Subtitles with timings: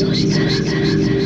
[0.00, 1.19] そしたら。